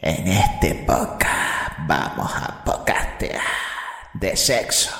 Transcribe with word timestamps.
En 0.00 0.28
este 0.28 0.84
podcast 0.86 1.76
vamos 1.88 2.30
a 2.32 2.62
podcastear 2.64 3.42
de 4.14 4.36
sexo 4.36 4.94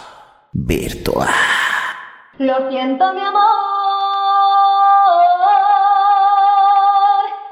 virtual. 0.53 1.29
Lo 2.39 2.69
siento, 2.69 3.13
mi 3.13 3.21
amor. 3.21 3.43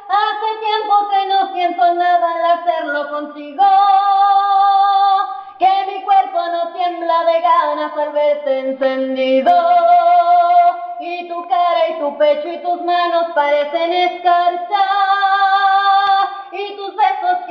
Hace 0.08 0.48
tiempo 0.58 1.08
que 1.08 1.28
no 1.28 1.54
siento 1.54 1.94
nada 1.94 2.32
al 2.34 2.58
hacerlo 2.58 3.10
contigo. 3.10 3.62
Que 5.60 5.84
mi 5.86 6.02
cuerpo 6.02 6.38
no 6.50 6.72
tiembla 6.72 7.24
de 7.26 7.40
ganas 7.42 7.92
al 7.96 8.12
verte 8.12 8.58
encendido. 8.58 9.52
Y 10.98 11.28
tu 11.28 11.46
cara 11.48 11.88
y 11.90 12.00
tu 12.00 12.18
pecho 12.18 12.48
y 12.48 12.60
tus 12.60 12.82
manos 12.82 13.26
parecen 13.36 13.92
escarchar. 13.92 14.85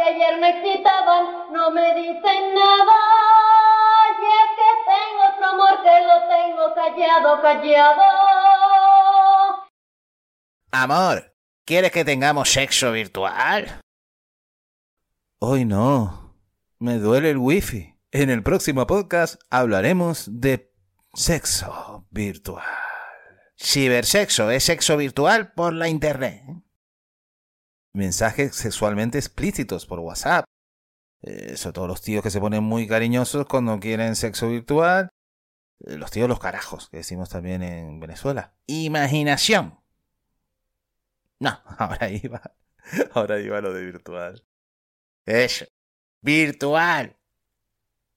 Ayer 0.05 0.39
me 0.39 0.49
excitaban 0.49 1.51
no 1.51 1.71
me 1.71 1.95
dicen 1.95 2.53
nada. 2.53 2.97
Y 4.21 4.25
es 4.25 4.49
que 4.57 4.69
tengo 4.85 5.21
otro 5.33 5.45
amor 5.47 5.75
que 5.83 5.95
lo 6.05 6.17
tengo 6.27 6.65
callado, 6.75 7.41
callado. 7.41 8.03
Amor, 10.71 11.35
¿quieres 11.65 11.91
que 11.91 12.05
tengamos 12.05 12.51
sexo 12.51 12.91
virtual? 12.91 13.81
Hoy 15.39 15.65
no. 15.65 16.35
Me 16.79 16.97
duele 16.97 17.31
el 17.31 17.37
wifi. 17.37 17.95
En 18.11 18.29
el 18.29 18.43
próximo 18.43 18.85
podcast 18.87 19.41
hablaremos 19.49 20.27
de 20.39 20.71
sexo 21.13 22.05
virtual. 22.11 22.63
Cibersexo 23.57 24.51
es 24.51 24.63
sexo 24.65 24.97
virtual 24.97 25.53
por 25.53 25.73
la 25.73 25.87
internet. 25.87 26.43
Mensajes 27.95 28.53
sexualmente 28.55 29.17
explícitos 29.17 29.85
por 29.85 29.99
WhatsApp. 29.99 30.43
Eh, 31.21 31.55
sobre 31.55 31.73
todo 31.73 31.87
los 31.87 32.01
tíos 32.01 32.21
que 32.21 32.29
se 32.29 32.41
ponen 32.41 32.61
muy 32.61 32.87
cariñosos 32.87 33.45
cuando 33.45 33.79
quieren 33.79 34.17
sexo 34.17 34.49
virtual. 34.49 35.09
Eh, 35.79 35.97
los 35.97 36.11
tíos 36.11 36.27
los 36.27 36.39
carajos, 36.39 36.89
que 36.89 36.97
decimos 36.97 37.29
también 37.29 37.63
en 37.63 38.01
Venezuela. 38.01 38.53
Imaginación. 38.67 39.79
No, 41.39 41.57
ahora 41.77 42.09
iba. 42.09 42.41
Ahora 43.13 43.39
iba 43.39 43.61
lo 43.61 43.73
de 43.73 43.85
virtual. 43.85 44.45
Eso. 45.25 45.65
Virtual. 46.21 47.15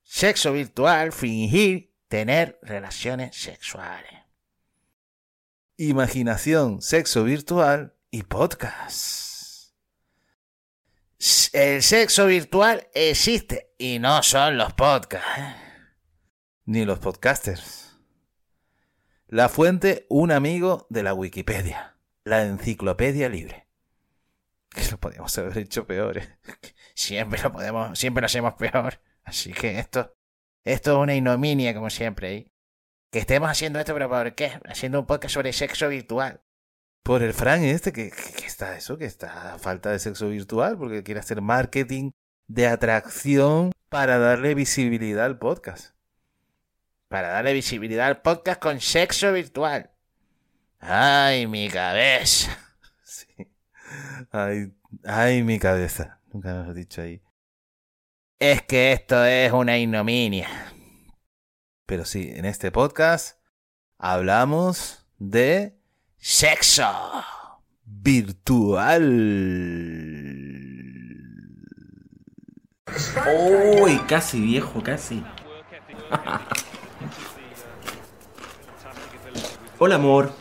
Sexo 0.02 0.52
virtual, 0.52 1.12
fingir 1.12 1.94
tener 2.08 2.58
relaciones 2.62 3.36
sexuales. 3.36 4.12
Imaginación, 5.76 6.82
sexo 6.82 7.22
virtual 7.22 7.94
y 8.10 8.24
podcast. 8.24 9.27
El 11.52 11.82
sexo 11.82 12.26
virtual 12.26 12.86
existe 12.94 13.74
y 13.76 13.98
no 13.98 14.22
son 14.22 14.56
los 14.56 14.72
podcasts. 14.74 15.26
¿eh? 15.36 15.54
Ni 16.66 16.84
los 16.84 17.00
podcasters. 17.00 17.98
La 19.26 19.48
fuente, 19.48 20.06
un 20.10 20.30
amigo 20.30 20.86
de 20.90 21.02
la 21.02 21.14
Wikipedia. 21.14 21.96
La 22.22 22.44
enciclopedia 22.44 23.28
libre. 23.28 23.66
Que 24.68 24.84
lo 24.90 25.00
podíamos 25.00 25.36
haber 25.38 25.58
hecho 25.58 25.86
peor. 25.86 26.18
¿eh? 26.18 26.38
Siempre 26.94 27.42
lo 27.42 27.52
podemos, 27.52 27.98
siempre 27.98 28.20
lo 28.20 28.26
hacemos 28.26 28.54
peor. 28.54 29.00
Así 29.24 29.52
que 29.52 29.78
esto, 29.78 30.14
esto 30.62 30.92
es 30.92 30.98
una 30.98 31.14
ignominia 31.14 31.74
como 31.74 31.90
siempre. 31.90 32.34
¿eh? 32.34 32.52
Que 33.10 33.18
estemos 33.18 33.50
haciendo 33.50 33.80
esto, 33.80 33.94
pero 33.94 34.08
¿por 34.08 34.34
qué? 34.34 34.60
Haciendo 34.66 35.00
un 35.00 35.06
podcast 35.06 35.34
sobre 35.34 35.52
sexo 35.52 35.88
virtual. 35.88 36.42
Por 37.02 37.22
el 37.22 37.32
Fran 37.32 37.64
este, 37.64 37.92
que, 37.92 38.10
que, 38.10 38.46
está 38.46 38.76
eso, 38.76 38.98
que 38.98 39.06
está 39.06 39.54
a 39.54 39.58
falta 39.58 39.90
de 39.90 39.98
sexo 39.98 40.28
virtual, 40.28 40.76
porque 40.76 41.02
quiere 41.02 41.20
hacer 41.20 41.40
marketing 41.40 42.10
de 42.48 42.66
atracción 42.66 43.72
para 43.88 44.18
darle 44.18 44.54
visibilidad 44.54 45.24
al 45.24 45.38
podcast. 45.38 45.94
Para 47.08 47.28
darle 47.28 47.54
visibilidad 47.54 48.06
al 48.06 48.20
podcast 48.20 48.60
con 48.60 48.80
sexo 48.80 49.32
virtual. 49.32 49.90
Ay, 50.80 51.46
mi 51.46 51.68
cabeza. 51.68 52.58
Sí. 53.02 53.26
Ay, 54.30 54.74
ay, 55.02 55.42
mi 55.42 55.58
cabeza. 55.58 56.20
Nunca 56.30 56.52
me 56.52 56.68
has 56.68 56.74
dicho 56.74 57.00
ahí. 57.00 57.22
Es 58.38 58.62
que 58.62 58.92
esto 58.92 59.24
es 59.24 59.50
una 59.50 59.78
ignominia. 59.78 60.48
Pero 61.86 62.04
sí, 62.04 62.30
en 62.34 62.44
este 62.44 62.70
podcast 62.70 63.40
hablamos 63.96 65.08
de 65.16 65.77
sexo 66.18 66.84
virtual. 67.84 69.02
Uy, 73.82 73.98
casi 74.08 74.40
viejo, 74.40 74.82
casi. 74.82 75.22
Hola, 79.78 79.94
amor. 79.96 80.32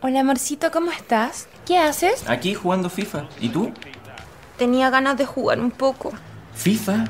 Hola, 0.00 0.20
amorcito, 0.20 0.70
¿cómo 0.70 0.90
estás? 0.90 1.48
¿Qué 1.66 1.78
haces? 1.78 2.28
Aquí 2.28 2.54
jugando 2.54 2.88
FIFA. 2.88 3.26
¿Y 3.40 3.48
tú? 3.48 3.72
Tenía 4.56 4.88
ganas 4.90 5.18
de 5.18 5.26
jugar 5.26 5.60
un 5.60 5.70
poco. 5.70 6.12
¿FIFA? 6.54 7.04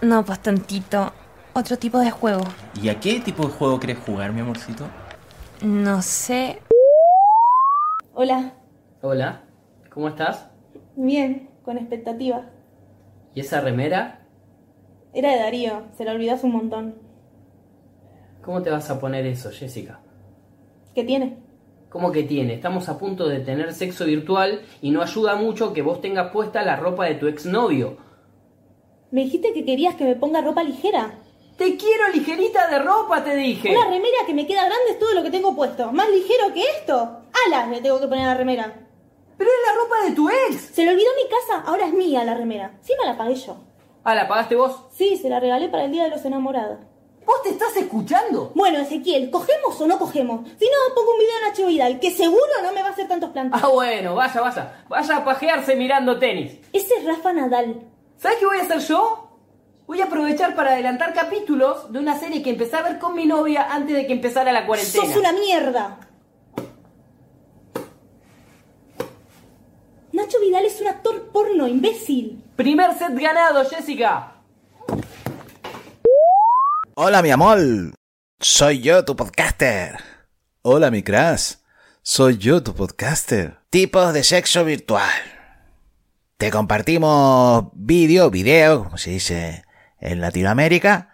No, 0.00 0.24
pues 0.24 0.40
tantito. 0.40 1.12
Otro 1.52 1.78
tipo 1.78 1.98
de 1.98 2.10
juego. 2.10 2.44
¿Y 2.80 2.88
a 2.88 3.00
qué 3.00 3.20
tipo 3.20 3.46
de 3.46 3.52
juego 3.52 3.78
quieres 3.78 3.98
jugar, 4.04 4.32
mi 4.32 4.40
amorcito? 4.40 4.86
No 5.62 6.02
sé. 6.02 6.62
Hola, 8.18 8.54
Hola, 9.02 9.42
¿cómo 9.90 10.08
estás? 10.08 10.50
bien, 10.96 11.50
con 11.62 11.76
expectativa. 11.76 12.46
¿Y 13.34 13.40
esa 13.40 13.60
remera? 13.60 14.26
Era 15.12 15.32
de 15.32 15.38
Darío, 15.38 15.82
se 15.92 16.04
la 16.04 16.12
olvidó 16.12 16.32
hace 16.32 16.46
un 16.46 16.52
montón. 16.52 16.94
¿Cómo 18.42 18.62
te 18.62 18.70
vas 18.70 18.88
a 18.90 18.98
poner 18.98 19.26
eso, 19.26 19.50
Jessica? 19.50 20.00
¿Qué 20.94 21.04
tiene? 21.04 21.36
¿Cómo 21.90 22.10
que 22.10 22.22
tiene? 22.22 22.54
Estamos 22.54 22.88
a 22.88 22.98
punto 22.98 23.28
de 23.28 23.40
tener 23.40 23.74
sexo 23.74 24.06
virtual 24.06 24.62
y 24.80 24.90
no 24.92 25.02
ayuda 25.02 25.36
mucho 25.36 25.74
que 25.74 25.82
vos 25.82 26.00
tengas 26.00 26.32
puesta 26.32 26.62
la 26.62 26.76
ropa 26.76 27.04
de 27.04 27.16
tu 27.16 27.26
exnovio. 27.26 27.98
Me 29.10 29.24
dijiste 29.24 29.52
que 29.52 29.64
querías 29.64 29.94
que 29.94 30.04
me 30.04 30.16
ponga 30.16 30.40
ropa 30.40 30.62
ligera. 30.64 31.18
¡Te 31.56 31.76
quiero 31.76 32.08
ligerita 32.12 32.68
de 32.68 32.78
ropa, 32.80 33.24
te 33.24 33.34
dije! 33.34 33.70
Una 33.74 33.88
remera 33.88 34.18
que 34.26 34.34
me 34.34 34.46
queda 34.46 34.66
grande 34.66 34.90
es 34.90 34.98
todo 34.98 35.14
lo 35.14 35.22
que 35.22 35.30
tengo 35.30 35.56
puesto. 35.56 35.90
¿Más 35.90 36.08
ligero 36.10 36.52
que 36.52 36.62
esto? 36.62 37.22
¡Alas 37.46 37.68
le 37.68 37.80
tengo 37.80 37.98
que 37.98 38.08
poner 38.08 38.24
a 38.24 38.32
la 38.32 38.34
remera! 38.34 38.74
¡Pero 39.38 39.50
es 39.50 39.56
la 39.66 39.82
ropa 39.82 40.08
de 40.08 40.14
tu 40.14 40.28
ex! 40.28 40.74
Se 40.74 40.84
le 40.84 40.90
olvidó 40.90 41.08
mi 41.16 41.30
casa, 41.30 41.62
ahora 41.66 41.86
es 41.86 41.94
mía 41.94 42.24
la 42.24 42.34
remera. 42.34 42.72
Encima 42.78 43.06
la 43.06 43.16
pagué 43.16 43.36
yo. 43.36 43.56
Ah, 44.04 44.14
¿la 44.14 44.28
pagaste 44.28 44.54
vos? 44.54 44.84
Sí, 44.92 45.16
se 45.16 45.30
la 45.30 45.40
regalé 45.40 45.68
para 45.70 45.84
el 45.84 45.92
Día 45.92 46.04
de 46.04 46.10
los 46.10 46.24
Enamorados. 46.26 46.78
¿Vos 47.24 47.42
te 47.42 47.48
estás 47.48 47.74
escuchando? 47.76 48.52
Bueno, 48.54 48.78
Ezequiel, 48.78 49.30
¿cogemos 49.30 49.80
o 49.80 49.86
no 49.86 49.98
cogemos? 49.98 50.48
Si 50.58 50.66
no, 50.66 50.94
pongo 50.94 51.12
un 51.12 51.18
video 51.18 51.36
en 51.38 51.48
Nacho 51.48 51.66
Vidal, 51.66 51.98
que 51.98 52.10
seguro 52.12 52.52
no 52.62 52.72
me 52.72 52.82
va 52.82 52.88
a 52.88 52.92
hacer 52.92 53.08
tantos 53.08 53.30
plantes. 53.30 53.60
Ah, 53.64 53.68
bueno, 53.68 54.14
vaya, 54.14 54.40
vaya. 54.42 54.84
Vaya 54.88 55.16
a 55.16 55.24
pajearse 55.24 55.74
mirando 55.74 56.18
tenis. 56.18 56.58
Ese 56.72 56.94
es 56.96 57.04
Rafa 57.04 57.32
Nadal. 57.32 57.82
¿Sabes 58.16 58.38
qué 58.38 58.46
voy 58.46 58.58
a 58.58 58.62
hacer 58.62 58.78
yo? 58.78 59.25
Voy 59.86 60.00
a 60.00 60.06
aprovechar 60.06 60.56
para 60.56 60.72
adelantar 60.72 61.14
capítulos 61.14 61.92
de 61.92 62.00
una 62.00 62.18
serie 62.18 62.42
que 62.42 62.50
empecé 62.50 62.74
a 62.74 62.82
ver 62.82 62.98
con 62.98 63.14
mi 63.14 63.24
novia 63.24 63.68
antes 63.70 63.94
de 63.94 64.06
que 64.06 64.14
empezara 64.14 64.52
la 64.52 64.66
cuarentena. 64.66 65.04
¡Sos 65.04 65.16
una 65.16 65.32
mierda! 65.32 66.00
Nacho 70.10 70.40
Vidal 70.40 70.64
es 70.64 70.80
un 70.80 70.88
actor 70.88 71.28
porno, 71.28 71.68
imbécil. 71.68 72.42
Primer 72.56 72.98
set 72.98 73.14
ganado, 73.14 73.64
Jessica. 73.64 74.32
Hola, 76.96 77.22
mi 77.22 77.30
amor. 77.30 77.58
Soy 78.40 78.80
yo, 78.80 79.04
tu 79.04 79.14
podcaster. 79.14 79.98
Hola, 80.62 80.90
mi 80.90 81.04
crash. 81.04 81.56
Soy 82.02 82.38
yo, 82.38 82.60
tu 82.62 82.74
podcaster. 82.74 83.58
Tipos 83.70 84.12
de 84.12 84.24
sexo 84.24 84.64
virtual. 84.64 85.10
Te 86.38 86.50
compartimos 86.50 87.66
vídeo, 87.74 88.30
video, 88.30 88.84
como 88.84 88.98
se 88.98 89.10
dice 89.10 89.65
en 90.06 90.20
Latinoamérica, 90.20 91.10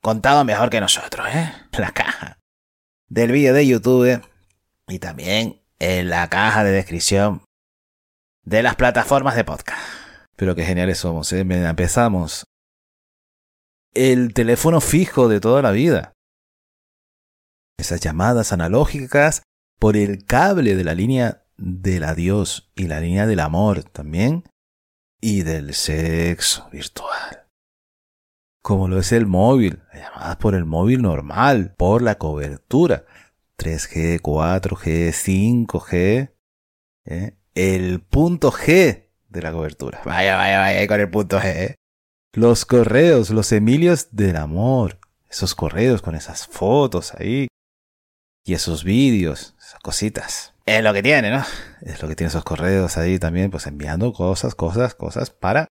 contado 0.00 0.44
mejor 0.44 0.70
que 0.70 0.80
nosotros, 0.80 1.26
¿eh? 1.32 1.52
La 1.78 1.92
caja 1.92 2.38
del 3.08 3.32
vídeo 3.32 3.54
de 3.54 3.66
YouTube 3.66 4.22
y 4.88 4.98
también 4.98 5.62
en 5.78 6.10
la 6.10 6.28
caja 6.28 6.64
de 6.64 6.72
descripción 6.72 7.42
de 8.44 8.62
las 8.62 8.76
plataformas 8.76 9.36
de 9.36 9.44
podcast. 9.44 9.80
Pero 10.36 10.54
qué 10.54 10.64
geniales 10.64 10.98
somos, 10.98 11.32
¿eh? 11.32 11.40
Empezamos. 11.40 12.44
El 13.94 14.34
teléfono 14.34 14.80
fijo 14.80 15.28
de 15.28 15.40
toda 15.40 15.62
la 15.62 15.70
vida. 15.70 16.12
Esas 17.78 18.00
llamadas 18.00 18.52
analógicas 18.52 19.42
por 19.78 19.96
el 19.96 20.24
cable 20.26 20.76
de 20.76 20.84
la 20.84 20.94
línea 20.94 21.44
del 21.56 22.04
adiós 22.04 22.70
y 22.74 22.88
la 22.88 23.00
línea 23.00 23.26
del 23.26 23.40
amor 23.40 23.84
también. 23.84 24.44
Y 25.20 25.42
del 25.42 25.74
sexo 25.74 26.68
virtual. 26.70 27.45
Como 28.66 28.88
lo 28.88 28.98
es 28.98 29.12
el 29.12 29.26
móvil, 29.26 29.80
llamadas 29.94 30.38
por 30.38 30.56
el 30.56 30.64
móvil 30.64 31.00
normal, 31.00 31.72
por 31.76 32.02
la 32.02 32.16
cobertura. 32.16 33.04
3G, 33.58 34.20
4G, 34.20 35.12
5G. 35.12 36.32
¿eh? 37.04 37.36
El 37.54 38.00
punto 38.00 38.50
G 38.50 39.04
de 39.28 39.42
la 39.42 39.52
cobertura. 39.52 40.02
Vaya, 40.04 40.34
vaya, 40.36 40.58
vaya, 40.58 40.84
con 40.88 40.98
el 40.98 41.08
punto 41.08 41.38
G. 41.38 41.44
¿eh? 41.44 41.74
Los 42.32 42.64
correos, 42.64 43.30
los 43.30 43.52
Emilios 43.52 44.08
del 44.16 44.34
amor. 44.34 44.98
Esos 45.30 45.54
correos 45.54 46.02
con 46.02 46.16
esas 46.16 46.48
fotos 46.48 47.14
ahí. 47.14 47.46
Y 48.44 48.54
esos 48.54 48.82
vídeos, 48.82 49.54
esas 49.60 49.78
cositas. 49.78 50.54
Es 50.64 50.82
lo 50.82 50.92
que 50.92 51.04
tiene, 51.04 51.30
¿no? 51.30 51.44
Es 51.82 52.02
lo 52.02 52.08
que 52.08 52.16
tiene 52.16 52.30
esos 52.30 52.42
correos 52.42 52.96
ahí 52.96 53.20
también, 53.20 53.48
pues 53.48 53.68
enviando 53.68 54.12
cosas, 54.12 54.56
cosas, 54.56 54.96
cosas 54.96 55.30
para 55.30 55.68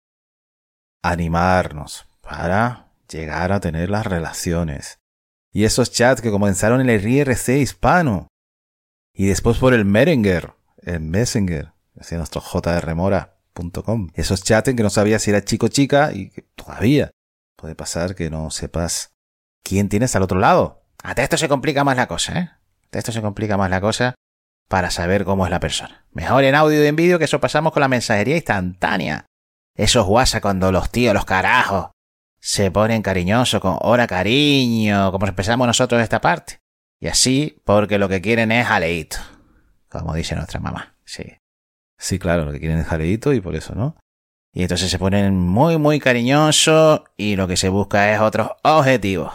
animarnos, 1.02 2.06
para 2.20 2.83
llegar 3.14 3.52
a 3.52 3.60
tener 3.60 3.90
las 3.90 4.06
relaciones. 4.06 4.98
Y 5.52 5.64
esos 5.64 5.92
chats 5.92 6.20
que 6.20 6.30
comenzaron 6.30 6.80
en 6.80 6.90
el 6.90 7.06
IRC 7.06 7.60
hispano. 7.60 8.28
Y 9.14 9.26
después 9.26 9.58
por 9.58 9.72
el 9.72 9.84
Merenger, 9.84 10.52
el 10.82 11.00
Messenger, 11.00 11.72
así 11.98 12.16
nuestro 12.16 12.40
jrmora.com. 12.40 14.10
Esos 14.14 14.42
chats 14.42 14.68
en 14.68 14.76
que 14.76 14.82
no 14.82 14.90
sabías 14.90 15.22
si 15.22 15.30
era 15.30 15.44
chico 15.44 15.66
o 15.66 15.68
chica 15.68 16.12
y 16.12 16.30
que 16.30 16.42
todavía 16.56 17.12
puede 17.56 17.76
pasar 17.76 18.16
que 18.16 18.30
no 18.30 18.50
sepas 18.50 19.12
quién 19.62 19.88
tienes 19.88 20.16
al 20.16 20.22
otro 20.22 20.38
lado. 20.38 20.82
Hasta 21.02 21.22
esto 21.22 21.36
se 21.36 21.48
complica 21.48 21.84
más 21.84 21.96
la 21.96 22.08
cosa, 22.08 22.38
¿eh? 22.38 22.50
Hasta 22.82 22.98
esto 22.98 23.12
se 23.12 23.22
complica 23.22 23.56
más 23.56 23.70
la 23.70 23.80
cosa 23.80 24.14
para 24.68 24.90
saber 24.90 25.24
cómo 25.24 25.44
es 25.46 25.50
la 25.50 25.60
persona. 25.60 26.04
Mejor 26.12 26.42
en 26.44 26.56
audio 26.56 26.82
y 26.82 26.86
en 26.86 26.96
vídeo 26.96 27.18
que 27.18 27.26
eso 27.26 27.40
pasamos 27.40 27.72
con 27.72 27.80
la 27.80 27.88
mensajería 27.88 28.36
instantánea. 28.36 29.26
Esos 29.76 30.06
WhatsApp 30.06 30.42
cuando 30.42 30.72
los 30.72 30.90
tíos, 30.90 31.14
los 31.14 31.24
carajos, 31.24 31.90
se 32.44 32.70
ponen 32.70 33.00
cariñosos 33.00 33.58
con 33.58 33.78
hora 33.80 34.06
cariño, 34.06 35.10
como 35.12 35.26
empezamos 35.26 35.66
nosotros 35.66 36.02
esta 36.02 36.20
parte. 36.20 36.58
Y 37.00 37.08
así, 37.08 37.62
porque 37.64 37.96
lo 37.98 38.06
que 38.06 38.20
quieren 38.20 38.52
es 38.52 38.66
jaleíto. 38.66 39.16
Como 39.88 40.12
dice 40.12 40.36
nuestra 40.36 40.60
mamá. 40.60 40.94
Sí. 41.06 41.38
Sí, 41.98 42.18
claro, 42.18 42.44
lo 42.44 42.52
que 42.52 42.60
quieren 42.60 42.80
es 42.80 42.86
jaleíto 42.86 43.32
y 43.32 43.40
por 43.40 43.56
eso, 43.56 43.74
¿no? 43.74 43.96
Y 44.52 44.60
entonces 44.60 44.90
se 44.90 44.98
ponen 44.98 45.34
muy, 45.34 45.78
muy 45.78 45.98
cariñosos 45.98 47.00
y 47.16 47.36
lo 47.36 47.48
que 47.48 47.56
se 47.56 47.70
busca 47.70 48.12
es 48.12 48.20
otros 48.20 48.50
objetivos. 48.62 49.32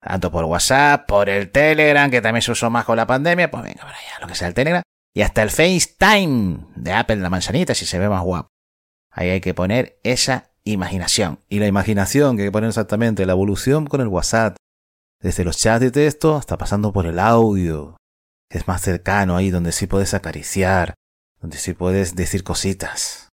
Tanto 0.00 0.30
por 0.30 0.44
WhatsApp, 0.44 1.08
por 1.08 1.28
el 1.28 1.50
Telegram, 1.50 2.12
que 2.12 2.22
también 2.22 2.42
se 2.42 2.52
usó 2.52 2.70
más 2.70 2.84
con 2.84 2.96
la 2.96 3.08
pandemia, 3.08 3.50
pues 3.50 3.64
venga 3.64 3.82
para 3.82 3.98
allá, 3.98 4.20
lo 4.20 4.28
que 4.28 4.36
sea 4.36 4.46
el 4.46 4.54
Telegram. 4.54 4.82
Y 5.12 5.22
hasta 5.22 5.42
el 5.42 5.50
FaceTime 5.50 6.58
de 6.76 6.92
Apple, 6.92 7.16
la 7.16 7.28
manzanita, 7.28 7.74
si 7.74 7.86
se 7.86 7.98
ve 7.98 8.08
más 8.08 8.22
guapo. 8.22 8.46
Ahí 9.10 9.30
hay 9.30 9.40
que 9.40 9.52
poner 9.52 9.98
esa 10.04 10.51
imaginación. 10.64 11.38
Y 11.48 11.58
la 11.58 11.66
imaginación 11.66 12.36
que 12.36 12.50
poner 12.52 12.68
exactamente, 12.68 13.26
la 13.26 13.32
evolución 13.32 13.86
con 13.86 14.00
el 14.00 14.08
WhatsApp. 14.08 14.56
Desde 15.20 15.44
los 15.44 15.56
chats 15.58 15.80
de 15.80 15.90
texto 15.90 16.36
hasta 16.36 16.58
pasando 16.58 16.92
por 16.92 17.06
el 17.06 17.18
audio. 17.18 17.96
Es 18.50 18.66
más 18.68 18.82
cercano 18.82 19.36
ahí 19.36 19.50
donde 19.50 19.72
sí 19.72 19.86
puedes 19.86 20.14
acariciar, 20.14 20.94
donde 21.40 21.58
sí 21.58 21.74
puedes 21.74 22.14
decir 22.14 22.44
cositas 22.44 23.28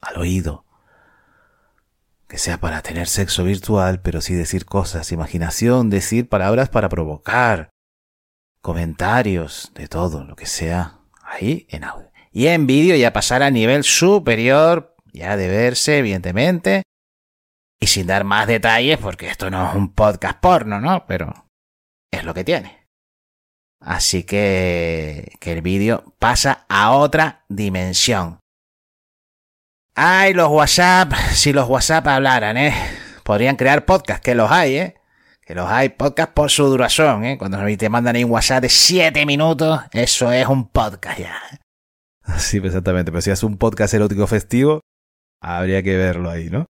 al 0.00 0.18
oído. 0.18 0.64
Que 2.28 2.38
sea 2.38 2.58
para 2.58 2.82
tener 2.82 3.08
sexo 3.08 3.44
virtual, 3.44 4.00
pero 4.00 4.20
sí 4.20 4.34
decir 4.34 4.64
cosas, 4.64 5.12
imaginación, 5.12 5.90
decir 5.90 6.28
palabras 6.28 6.68
para 6.68 6.88
provocar, 6.88 7.70
comentarios, 8.60 9.72
de 9.74 9.88
todo, 9.88 10.24
lo 10.24 10.36
que 10.36 10.46
sea, 10.46 10.98
ahí 11.22 11.66
en 11.68 11.84
audio. 11.84 12.10
Y 12.32 12.46
en 12.46 12.66
vídeo 12.66 12.96
ya 12.96 13.12
pasar 13.12 13.42
a 13.42 13.50
nivel 13.50 13.84
superior, 13.84 14.93
ya 15.14 15.36
de 15.36 15.48
verse, 15.48 15.98
evidentemente. 15.98 16.82
Y 17.80 17.86
sin 17.86 18.06
dar 18.06 18.24
más 18.24 18.46
detalles, 18.46 18.98
porque 18.98 19.28
esto 19.28 19.50
no 19.50 19.68
es 19.68 19.74
un 19.74 19.92
podcast 19.92 20.40
porno, 20.40 20.80
¿no? 20.80 21.06
Pero 21.06 21.32
es 22.10 22.24
lo 22.24 22.34
que 22.34 22.44
tiene. 22.44 22.86
Así 23.80 24.24
que, 24.24 25.32
que 25.40 25.52
el 25.52 25.62
vídeo 25.62 26.14
pasa 26.18 26.64
a 26.68 26.92
otra 26.92 27.44
dimensión. 27.48 28.40
Ay, 29.94 30.32
los 30.32 30.48
WhatsApp, 30.48 31.12
si 31.32 31.52
los 31.52 31.68
WhatsApp 31.68 32.06
hablaran, 32.08 32.56
¿eh? 32.56 32.74
Podrían 33.22 33.56
crear 33.56 33.84
podcast, 33.84 34.22
que 34.22 34.34
los 34.34 34.50
hay, 34.50 34.76
¿eh? 34.76 34.94
Que 35.42 35.54
los 35.54 35.70
hay, 35.70 35.90
podcast 35.90 36.32
por 36.32 36.50
su 36.50 36.64
duración, 36.64 37.24
¿eh? 37.24 37.38
Cuando 37.38 37.58
te 37.76 37.88
mandan 37.88 38.16
un 38.16 38.30
WhatsApp 38.30 38.62
de 38.62 38.68
7 38.70 39.26
minutos, 39.26 39.80
eso 39.92 40.32
es 40.32 40.46
un 40.46 40.68
podcast 40.68 41.18
ya. 41.18 41.36
Sí, 42.38 42.56
exactamente. 42.56 43.12
Pero 43.12 43.20
si 43.20 43.30
es 43.30 43.42
un 43.42 43.58
podcast 43.58 43.92
erótico 43.92 44.26
festivo, 44.26 44.80
habría 45.44 45.82
que 45.82 45.96
verlo 45.96 46.30
ahí, 46.30 46.48
¿no? 46.50 46.66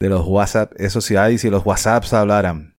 De 0.00 0.08
los 0.08 0.26
WhatsApp, 0.26 0.72
eso 0.76 1.00
sí 1.00 1.16
hay, 1.16 1.38
si 1.38 1.50
los 1.50 1.64
WhatsApps 1.64 2.12
hablaran. 2.12 2.76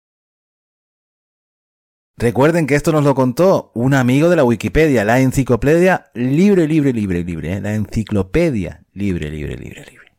Recuerden 2.18 2.68
que 2.68 2.76
esto 2.76 2.92
nos 2.92 3.04
lo 3.04 3.16
contó 3.16 3.72
un 3.76 3.94
amigo 3.94 4.30
de 4.30 4.36
la 4.36 4.44
Wikipedia, 4.44 5.06
la 5.06 5.22
enciclopedia 5.22 6.12
libre, 6.14 6.68
libre, 6.68 6.92
libre, 6.92 7.24
libre, 7.24 7.54
¿eh? 7.54 7.62
la 7.62 7.74
enciclopedia 7.76 8.84
libre, 8.92 9.30
libre, 9.30 9.56
libre, 9.56 9.86
libre. 9.86 10.12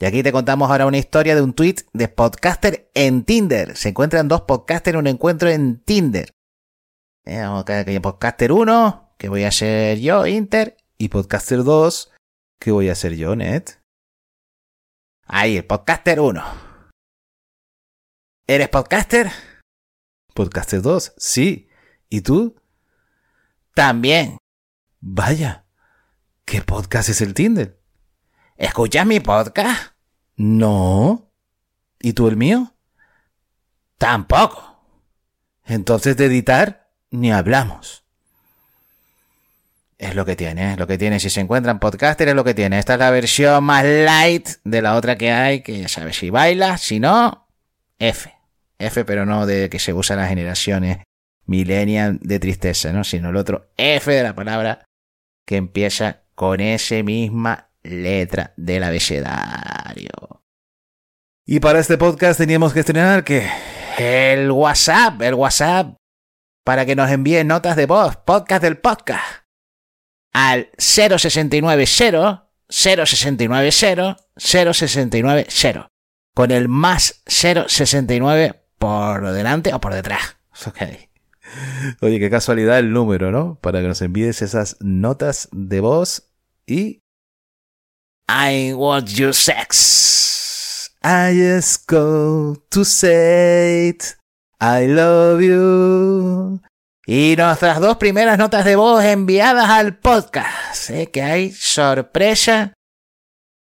Y 0.00 0.06
aquí 0.06 0.22
te 0.22 0.32
contamos 0.32 0.70
ahora 0.70 0.86
una 0.86 0.98
historia 0.98 1.34
de 1.34 1.42
un 1.42 1.52
tweet 1.52 1.76
de 1.92 2.08
podcaster 2.08 2.90
en 2.94 3.24
Tinder. 3.24 3.76
Se 3.76 3.90
encuentran 3.90 4.28
dos 4.28 4.42
podcasters 4.42 4.94
en 4.94 5.00
un 5.00 5.06
encuentro 5.06 5.50
en 5.50 5.80
Tinder. 5.80 6.30
Eh, 7.26 8.00
podcaster 8.02 8.52
1, 8.52 9.14
que 9.18 9.28
voy 9.28 9.44
a 9.44 9.50
ser 9.50 9.98
yo, 10.00 10.26
Inter, 10.26 10.76
y 10.98 11.08
podcaster 11.08 11.64
2, 11.64 12.12
que 12.60 12.70
voy 12.70 12.88
a 12.88 12.94
ser 12.94 13.14
yo, 13.14 13.36
Net. 13.36 13.83
Ahí, 15.26 15.56
el 15.56 15.64
podcaster 15.64 16.20
1. 16.20 16.44
¿Eres 18.46 18.68
podcaster? 18.68 19.30
Podcaster 20.34 20.82
2, 20.82 21.14
sí. 21.16 21.68
¿Y 22.10 22.20
tú? 22.20 22.60
También. 23.74 24.36
Vaya. 25.00 25.66
¿Qué 26.44 26.60
podcast 26.60 27.08
es 27.08 27.22
el 27.22 27.32
Tinder? 27.32 27.80
¿Escuchas 28.56 29.06
mi 29.06 29.20
podcast? 29.20 29.94
No. 30.36 31.32
¿Y 32.00 32.12
tú 32.12 32.28
el 32.28 32.36
mío? 32.36 32.74
Tampoco. 33.96 34.86
Entonces 35.64 36.18
de 36.18 36.26
editar 36.26 36.92
ni 37.10 37.32
hablamos. 37.32 38.03
Es 40.04 40.14
lo 40.14 40.26
que 40.26 40.36
tiene, 40.36 40.72
es 40.72 40.78
lo 40.78 40.86
que 40.86 40.98
tiene. 40.98 41.18
Si 41.18 41.30
se 41.30 41.40
encuentran 41.40 41.80
podcasters 41.80 42.28
es 42.28 42.36
lo 42.36 42.44
que 42.44 42.52
tiene. 42.52 42.78
Esta 42.78 42.92
es 42.92 42.98
la 42.98 43.10
versión 43.10 43.64
más 43.64 43.86
light 43.86 44.46
de 44.62 44.82
la 44.82 44.96
otra 44.96 45.16
que 45.16 45.32
hay, 45.32 45.62
que 45.62 45.80
ya 45.80 45.88
sabes, 45.88 46.18
si 46.18 46.28
baila, 46.28 46.76
si 46.76 47.00
no, 47.00 47.48
F. 47.98 48.30
F, 48.78 49.04
pero 49.06 49.24
no 49.24 49.46
de 49.46 49.70
que 49.70 49.78
se 49.78 49.94
usa 49.94 50.12
en 50.12 50.20
las 50.20 50.28
generaciones 50.28 50.98
millennial 51.46 52.18
de 52.20 52.38
tristeza, 52.38 52.92
¿no? 52.92 53.02
Sino 53.02 53.30
el 53.30 53.36
otro 53.36 53.70
F 53.78 54.12
de 54.12 54.22
la 54.22 54.34
palabra 54.34 54.84
que 55.46 55.56
empieza 55.56 56.20
con 56.34 56.60
esa 56.60 57.02
misma 57.02 57.70
letra 57.82 58.52
del 58.58 58.84
abecedario. 58.84 60.42
Y 61.46 61.60
para 61.60 61.78
este 61.78 61.96
podcast 61.96 62.38
teníamos 62.38 62.74
que 62.74 62.80
estrenar 62.80 63.24
que 63.24 63.48
el 63.96 64.50
WhatsApp, 64.50 65.22
el 65.22 65.32
WhatsApp, 65.32 65.96
para 66.62 66.84
que 66.84 66.94
nos 66.94 67.10
envíen 67.10 67.46
notas 67.46 67.74
de 67.76 67.86
voz, 67.86 68.16
podcast 68.16 68.62
del 68.62 68.76
podcast, 68.76 69.43
al 70.34 70.68
0690 70.76 72.50
0690 72.68 74.16
0690 74.36 75.88
con 76.34 76.50
el 76.50 76.68
más 76.68 77.22
069 77.26 78.60
por 78.78 79.32
delante 79.32 79.72
o 79.72 79.80
por 79.80 79.94
detrás. 79.94 80.36
Okay. 80.68 81.08
Oye, 82.00 82.20
qué 82.20 82.30
casualidad 82.30 82.78
el 82.78 82.92
número, 82.92 83.32
¿no? 83.32 83.58
Para 83.60 83.80
que 83.80 83.88
nos 83.88 84.00
envíes 84.02 84.40
esas 84.40 84.76
notas 84.80 85.48
de 85.50 85.80
voz 85.80 86.30
y... 86.64 87.02
I 88.28 88.72
want 88.72 89.08
your 89.08 89.34
sex. 89.34 90.94
I 91.02 91.34
just 91.36 91.90
go 91.90 92.56
to 92.70 92.84
say 92.84 93.88
it. 93.88 94.16
I 94.60 94.86
love 94.86 95.42
you. 95.42 96.60
Y 97.06 97.34
nuestras 97.36 97.80
dos 97.80 97.98
primeras 97.98 98.38
notas 98.38 98.64
de 98.64 98.76
voz 98.76 99.04
enviadas 99.04 99.68
al 99.68 99.98
podcast. 99.98 100.88
¿eh? 100.88 101.10
Que 101.10 101.22
hay 101.22 101.52
sorpresa. 101.52 102.72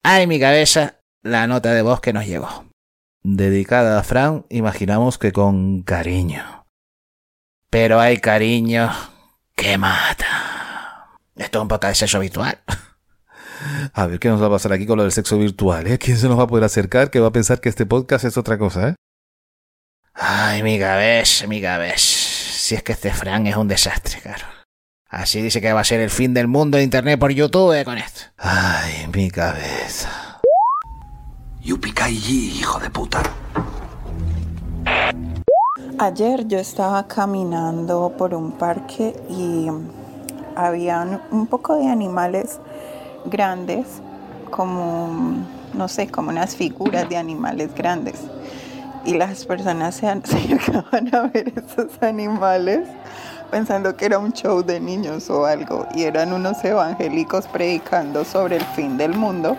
Hay 0.03 0.23
en 0.23 0.29
mi 0.31 0.41
cabeza 0.41 1.01
la 1.23 1.47
nota 1.47 1.73
de 1.73 1.83
voz 1.83 2.01
que 2.01 2.15
nos 2.15 2.27
llegó. 2.27 2.65
Dedicada 3.23 3.99
a 3.99 4.03
Fran, 4.05 4.47
imaginamos 4.49 5.19
que 5.19 5.33
con 5.33 5.83
cariño. 5.83 6.65
Pero 7.69 8.01
hay 8.01 8.19
cariño 8.19 8.91
que 9.55 9.77
mata. 9.77 11.11
Esto 11.35 11.59
es 11.59 11.63
un 11.63 11.69
poco 11.69 11.89
de 11.89 11.95
sexo 11.95 12.21
virtual. 12.21 12.59
A 13.93 14.07
ver 14.07 14.19
qué 14.19 14.29
nos 14.29 14.41
va 14.41 14.47
a 14.47 14.51
pasar 14.51 14.73
aquí 14.73 14.87
con 14.87 14.97
lo 14.97 15.03
del 15.03 15.13
sexo 15.13 15.39
virtual, 15.39 15.87
¿eh? 15.87 15.99
¿Quién 15.99 16.17
se 16.17 16.29
nos 16.29 16.39
va 16.39 16.45
a 16.45 16.47
poder 16.47 16.65
acercar 16.65 17.11
que 17.11 17.21
va 17.21 17.29
a 17.29 17.33
pensar 17.33 17.61
que 17.61 17.69
este 17.69 17.85
podcast 17.85 18.25
es 18.25 18.37
otra 18.37 18.59
cosa, 18.59 18.91
eh? 18.91 18.95
Ay, 20.15 20.63
mi 20.63 20.79
cabeza, 20.79 21.47
mi 21.47 21.61
cabeza. 21.61 22.26
Si 22.67 22.75
es 22.75 22.83
que 22.83 22.95
este 22.95 23.13
Fran 23.13 23.47
es 23.47 23.57
un 23.57 23.69
desastre, 23.69 24.21
claro. 24.21 24.45
Así 25.09 25.41
dice 25.41 25.61
que 25.61 25.73
va 25.73 25.83
a 25.83 25.85
ser 25.85 26.01
el 26.01 26.11
fin 26.11 26.35
del 26.35 26.49
mundo 26.49 26.79
de 26.79 26.83
internet 26.83 27.17
por 27.17 27.31
YouTube 27.31 27.85
con 27.85 27.97
esto. 27.97 28.23
Ay, 28.39 29.07
mi 29.15 29.31
cabeza. 29.31 30.41
Yupicayi, 31.61 32.59
hijo 32.59 32.81
de 32.81 32.91
puta. 32.91 33.23
Ayer 36.01 36.49
yo 36.49 36.59
estaba 36.59 37.07
caminando 37.07 38.13
por 38.19 38.35
un 38.35 38.51
parque 38.51 39.15
y 39.31 39.69
habían 40.57 41.23
un 41.31 41.47
poco 41.47 41.77
de 41.77 41.87
animales 41.87 42.59
grandes 43.27 43.87
como, 44.51 45.47
no 45.73 45.87
sé, 45.87 46.09
como 46.09 46.31
unas 46.31 46.57
figuras 46.57 47.09
de 47.09 47.17
animales 47.17 47.73
grandes. 47.77 48.17
Y 49.07 49.15
las 49.15 49.45
personas 49.45 49.95
se 49.95 50.09
acercaban 50.09 51.15
a 51.15 51.23
ver 51.29 51.53
esos 51.57 52.03
animales 52.03 52.89
pensando 53.51 53.97
que 53.97 54.07
era 54.07 54.19
un 54.19 54.33
show 54.33 54.63
de 54.65 54.81
niños 54.81 55.31
o 55.31 55.47
algo. 55.47 55.87
Y 55.95 56.03
eran 56.03 56.33
unos 56.33 56.63
evangélicos 56.65 57.47
predicando 57.47 58.25
sobre 58.25 58.57
el 58.57 58.65
fin 58.65 58.99
del 58.99 59.15
mundo 59.15 59.57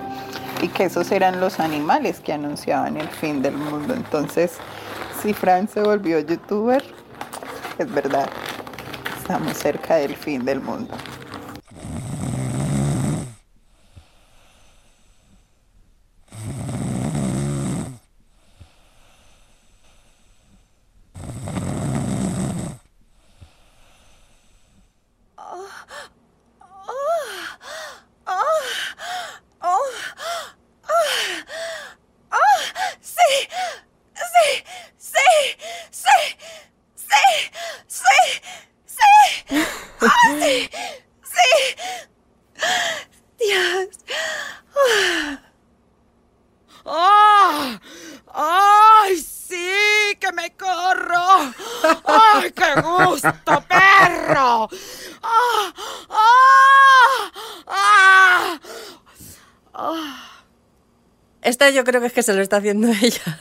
y 0.61 0.67
que 0.67 0.85
esos 0.85 1.11
eran 1.11 1.39
los 1.39 1.61
animales 1.61 2.19
que 2.19 2.33
anunciaban 2.33 2.97
el 2.97 3.07
fin 3.07 3.41
del 3.41 3.55
mundo. 3.55 3.93
Entonces, 3.93 4.57
si 5.21 5.33
Fran 5.33 5.69
se 5.69 5.81
volvió 5.81 6.19
youtuber, 6.19 6.83
es 7.77 7.91
verdad, 7.91 8.29
estamos 9.17 9.57
cerca 9.57 9.95
del 9.95 10.15
fin 10.15 10.43
del 10.43 10.59
mundo. 10.59 10.93
Sí, 33.01 33.47
sí, 34.15 34.63
sí, 34.97 35.29
sí, 35.91 36.09
sí, 36.95 37.43
sí, 37.87 38.05
sí, 38.87 39.57
¡Ah, 40.01 40.07
sí. 41.23 41.75
Dios. 43.39 43.87
¡Ah! 46.85 47.79
¡Ay, 48.33 49.17
sí! 49.17 50.17
¡Que 50.19 50.31
me 50.33 50.55
corro! 50.55 51.53
¡Ay, 52.05 52.51
qué 52.51 52.81
gusto, 52.81 53.63
perro! 53.67 54.69
¡Ah! 55.21 55.73
¡Ah! 56.09 57.31
¡Ah! 57.67 58.59
¡Ah! 59.73 60.23
Esta 61.41 61.69
yo 61.69 61.83
creo 61.83 62.01
que 62.01 62.07
es 62.07 62.13
que 62.13 62.23
se 62.23 62.33
lo 62.33 62.41
está 62.41 62.57
haciendo 62.57 62.87
ella. 62.89 63.39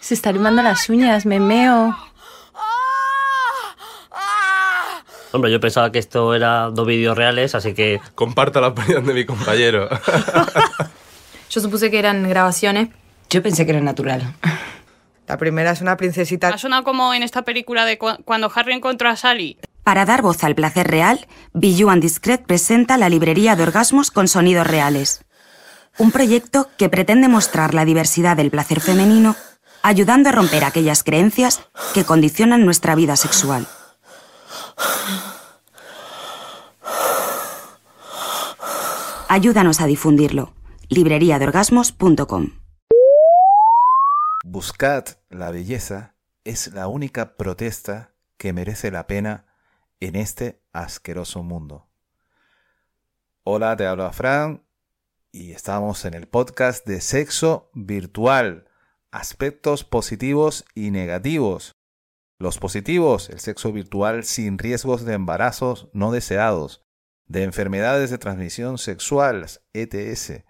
Se 0.00 0.14
está 0.14 0.32
limando 0.32 0.62
las 0.62 0.88
uñas, 0.88 1.26
me 1.26 1.40
meo. 1.40 1.96
Hombre, 5.32 5.50
yo 5.50 5.60
pensaba 5.60 5.90
que 5.90 5.98
esto 5.98 6.34
era 6.34 6.70
dos 6.70 6.86
vídeos 6.86 7.16
reales, 7.16 7.54
así 7.54 7.72
que... 7.74 8.00
Comparto 8.14 8.60
la 8.60 8.68
opinión 8.68 9.06
de 9.06 9.14
mi 9.14 9.24
compañero. 9.24 9.88
Yo 11.50 11.60
supuse 11.60 11.90
que 11.90 11.98
eran 11.98 12.26
grabaciones. 12.28 12.88
Yo 13.28 13.42
pensé 13.42 13.64
que 13.66 13.72
era 13.72 13.80
natural. 13.80 14.34
La 15.26 15.36
primera 15.38 15.70
es 15.72 15.80
una 15.82 15.96
princesita. 15.96 16.48
Ha 16.48 16.56
sonado 16.58 16.82
como 16.84 17.12
en 17.14 17.22
esta 17.22 17.42
película 17.42 17.84
de 17.84 17.98
cu- 17.98 18.22
cuando 18.24 18.50
Harry 18.54 18.72
encontró 18.72 19.08
a 19.10 19.16
Sally. 19.16 19.58
Para 19.84 20.04
dar 20.06 20.22
voz 20.22 20.42
al 20.44 20.54
placer 20.54 20.86
real, 20.88 21.26
Bijou 21.52 21.90
and 21.90 22.02
Discret 22.02 22.42
presenta 22.46 22.96
la 22.96 23.08
librería 23.08 23.54
de 23.56 23.64
orgasmos 23.64 24.10
con 24.10 24.28
sonidos 24.28 24.66
reales. 24.66 25.24
Un 25.98 26.10
proyecto 26.10 26.68
que 26.78 26.88
pretende 26.88 27.28
mostrar 27.28 27.74
la 27.74 27.84
diversidad 27.84 28.36
del 28.36 28.50
placer 28.50 28.80
femenino, 28.80 29.36
ayudando 29.82 30.30
a 30.30 30.32
romper 30.32 30.64
aquellas 30.64 31.02
creencias 31.04 31.60
que 31.92 32.04
condicionan 32.04 32.64
nuestra 32.64 32.94
vida 32.94 33.16
sexual. 33.16 33.66
Ayúdanos 39.28 39.80
a 39.80 39.86
difundirlo. 39.86 40.52
libreriadeorgasmos.com 40.88 42.50
Buscad 44.44 45.04
la 45.30 45.50
belleza 45.50 46.14
es 46.44 46.72
la 46.74 46.86
única 46.88 47.36
protesta 47.36 48.12
que 48.36 48.52
merece 48.52 48.90
la 48.90 49.06
pena 49.06 49.46
en 50.00 50.16
este 50.16 50.60
asqueroso 50.72 51.42
mundo. 51.42 51.86
Hola, 53.44 53.76
te 53.76 53.86
habla 53.86 54.12
Fran 54.12 54.62
y 55.32 55.52
estamos 55.52 56.04
en 56.04 56.14
el 56.14 56.28
podcast 56.28 56.86
de 56.86 57.00
sexo 57.00 57.70
virtual, 57.72 58.68
aspectos 59.12 59.84
positivos 59.84 60.64
y 60.74 60.90
negativos. 60.90 61.72
Los 62.42 62.58
positivos, 62.58 63.30
el 63.30 63.38
sexo 63.38 63.70
virtual 63.70 64.24
sin 64.24 64.58
riesgos 64.58 65.04
de 65.04 65.12
embarazos 65.14 65.88
no 65.92 66.10
deseados, 66.10 66.82
de 67.28 67.44
enfermedades 67.44 68.10
de 68.10 68.18
transmisión 68.18 68.78
sexual, 68.78 69.46
ETS, 69.72 70.42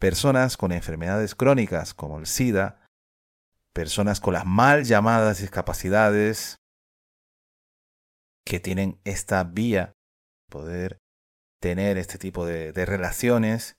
personas 0.00 0.56
con 0.56 0.72
enfermedades 0.72 1.36
crónicas 1.36 1.94
como 1.94 2.18
el 2.18 2.26
SIDA, 2.26 2.88
personas 3.72 4.18
con 4.18 4.34
las 4.34 4.44
mal 4.46 4.82
llamadas 4.82 5.38
discapacidades 5.38 6.56
que 8.44 8.58
tienen 8.58 9.00
esta 9.04 9.44
vía, 9.44 9.92
poder 10.48 10.98
tener 11.60 11.98
este 11.98 12.18
tipo 12.18 12.44
de, 12.44 12.72
de 12.72 12.84
relaciones, 12.84 13.76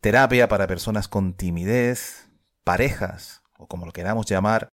terapia 0.00 0.46
para 0.46 0.68
personas 0.68 1.08
con 1.08 1.34
timidez, 1.34 2.30
parejas, 2.62 3.42
o 3.58 3.66
como 3.66 3.86
lo 3.86 3.92
queramos 3.92 4.26
llamar, 4.26 4.68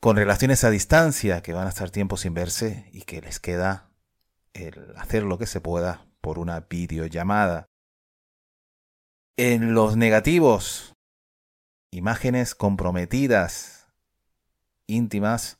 con 0.00 0.16
relaciones 0.16 0.64
a 0.64 0.70
distancia 0.70 1.42
que 1.42 1.52
van 1.52 1.66
a 1.66 1.70
estar 1.70 1.90
tiempo 1.90 2.16
sin 2.16 2.34
verse 2.34 2.88
y 2.92 3.02
que 3.02 3.20
les 3.20 3.40
queda 3.40 3.90
el 4.52 4.94
hacer 4.96 5.22
lo 5.22 5.38
que 5.38 5.46
se 5.46 5.60
pueda 5.60 6.06
por 6.20 6.38
una 6.38 6.60
videollamada. 6.60 7.68
En 9.36 9.74
los 9.74 9.96
negativos, 9.96 10.94
imágenes 11.90 12.54
comprometidas, 12.54 13.86
íntimas, 14.86 15.58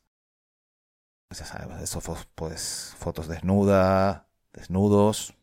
pues 1.28 1.40
ya 1.40 1.46
sabes, 1.46 1.82
eso, 1.82 2.00
pues, 2.34 2.94
fotos 2.98 3.28
desnuda, 3.28 4.28
desnudos, 4.52 5.34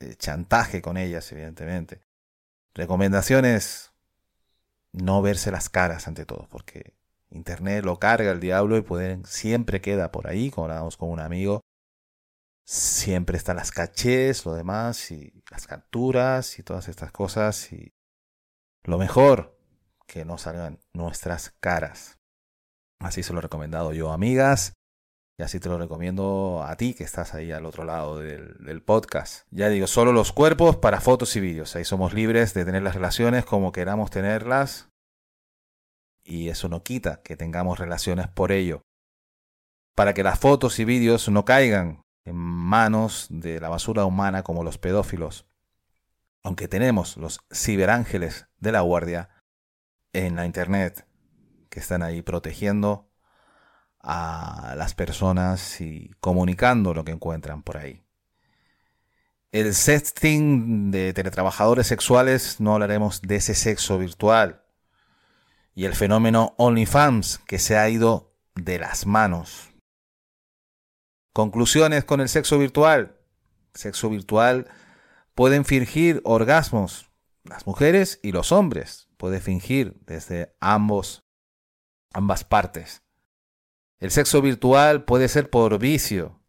eh, 0.00 0.16
chantaje 0.16 0.80
con 0.80 0.96
ellas, 0.96 1.30
evidentemente. 1.32 2.02
Recomendaciones, 2.74 3.92
no 4.92 5.22
verse 5.22 5.50
las 5.50 5.68
caras 5.68 6.08
ante 6.08 6.24
todo, 6.24 6.48
porque 6.50 6.94
Internet 7.30 7.84
lo 7.84 7.98
carga 7.98 8.32
el 8.32 8.40
diablo 8.40 8.76
y 8.76 8.82
pueden, 8.82 9.24
siempre 9.24 9.80
queda 9.80 10.10
por 10.10 10.26
ahí, 10.26 10.50
como 10.50 10.66
hablábamos 10.66 10.96
con 10.96 11.10
un 11.10 11.20
amigo, 11.20 11.60
siempre 12.66 13.36
están 13.36 13.56
las 13.56 13.70
cachés, 13.70 14.44
lo 14.44 14.54
demás, 14.54 15.10
y 15.10 15.42
las 15.50 15.66
capturas 15.66 16.58
y 16.58 16.62
todas 16.62 16.88
estas 16.88 17.12
cosas, 17.12 17.72
y 17.72 17.92
lo 18.84 18.98
mejor, 18.98 19.58
que 20.06 20.24
no 20.24 20.38
salgan 20.38 20.80
nuestras 20.92 21.50
caras. 21.60 22.18
Así 23.00 23.22
se 23.22 23.32
lo 23.32 23.38
he 23.38 23.42
recomendado 23.42 23.92
yo, 23.92 24.12
amigas. 24.12 24.74
Y 25.38 25.42
así 25.42 25.58
te 25.58 25.70
lo 25.70 25.78
recomiendo 25.78 26.62
a 26.66 26.76
ti 26.76 26.92
que 26.92 27.04
estás 27.04 27.32
ahí 27.32 27.50
al 27.50 27.64
otro 27.64 27.84
lado 27.84 28.18
del, 28.18 28.58
del 28.58 28.82
podcast. 28.82 29.46
Ya 29.50 29.70
digo, 29.70 29.86
solo 29.86 30.12
los 30.12 30.32
cuerpos 30.32 30.76
para 30.76 31.00
fotos 31.00 31.34
y 31.36 31.40
vídeos. 31.40 31.74
Ahí 31.76 31.84
somos 31.84 32.12
libres 32.12 32.52
de 32.52 32.66
tener 32.66 32.82
las 32.82 32.94
relaciones 32.94 33.46
como 33.46 33.72
queramos 33.72 34.10
tenerlas. 34.10 34.89
Y 36.22 36.48
eso 36.48 36.68
no 36.68 36.82
quita 36.82 37.22
que 37.22 37.36
tengamos 37.36 37.78
relaciones 37.78 38.28
por 38.28 38.52
ello. 38.52 38.84
Para 39.94 40.14
que 40.14 40.22
las 40.22 40.38
fotos 40.38 40.78
y 40.78 40.84
vídeos 40.84 41.28
no 41.28 41.44
caigan 41.44 42.04
en 42.24 42.36
manos 42.36 43.26
de 43.30 43.60
la 43.60 43.68
basura 43.68 44.04
humana 44.04 44.42
como 44.42 44.64
los 44.64 44.78
pedófilos. 44.78 45.46
Aunque 46.42 46.68
tenemos 46.68 47.16
los 47.16 47.40
ciberángeles 47.52 48.46
de 48.58 48.72
la 48.72 48.80
guardia 48.80 49.30
en 50.12 50.36
la 50.36 50.46
internet 50.46 51.06
que 51.68 51.80
están 51.80 52.02
ahí 52.02 52.22
protegiendo 52.22 53.10
a 54.00 54.74
las 54.76 54.94
personas 54.94 55.80
y 55.80 56.10
comunicando 56.20 56.94
lo 56.94 57.04
que 57.04 57.12
encuentran 57.12 57.62
por 57.62 57.76
ahí. 57.76 58.02
El 59.52 59.74
sexting 59.74 60.90
de 60.90 61.12
teletrabajadores 61.12 61.86
sexuales, 61.86 62.60
no 62.60 62.74
hablaremos 62.74 63.20
de 63.20 63.36
ese 63.36 63.54
sexo 63.54 63.98
virtual. 63.98 64.62
Y 65.74 65.84
el 65.84 65.94
fenómeno 65.94 66.54
OnlyFans, 66.58 67.38
que 67.38 67.58
se 67.58 67.76
ha 67.76 67.88
ido 67.88 68.34
de 68.54 68.78
las 68.78 69.06
manos. 69.06 69.70
Conclusiones 71.32 72.04
con 72.04 72.20
el 72.20 72.28
sexo 72.28 72.58
virtual. 72.58 73.16
Sexo 73.74 74.10
virtual 74.10 74.68
pueden 75.34 75.64
fingir 75.64 76.20
orgasmos, 76.24 77.10
las 77.44 77.66
mujeres 77.66 78.18
y 78.22 78.32
los 78.32 78.52
hombres. 78.52 79.08
Puede 79.16 79.40
fingir 79.40 80.00
desde 80.06 80.54
ambos, 80.60 81.22
ambas 82.12 82.44
partes. 82.44 83.02
El 84.00 84.10
sexo 84.10 84.42
virtual 84.42 85.04
puede 85.04 85.28
ser 85.28 85.50
por 85.50 85.78
vicio, 85.78 86.40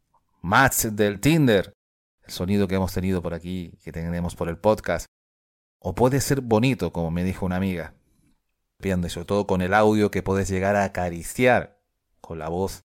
match 0.41 0.85
del 0.85 1.19
Tinder, 1.19 1.73
el 2.23 2.31
sonido 2.31 2.67
que 2.67 2.75
hemos 2.75 2.93
tenido 2.93 3.21
por 3.21 3.33
aquí, 3.33 3.77
que 3.83 3.91
tenemos 3.91 4.35
por 4.35 4.47
el 4.47 4.57
podcast, 4.57 5.05
o 5.79 5.93
puede 5.93 6.21
ser 6.21 6.41
bonito, 6.41 6.93
como 6.93 7.11
me 7.11 7.23
dijo 7.23 7.45
una 7.45 7.57
amiga, 7.57 7.93
y 8.83 9.09
sobre 9.09 9.25
todo 9.25 9.47
con 9.47 9.61
el 9.61 9.73
audio 9.73 10.11
que 10.11 10.23
puedes 10.23 10.49
llegar 10.49 10.75
a 10.75 10.83
acariciar 10.83 11.79
con 12.19 12.39
la 12.39 12.49
voz 12.49 12.81